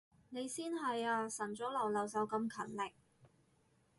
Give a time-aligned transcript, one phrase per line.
[0.29, 2.91] 你先係啊，晨早流流就咁勤力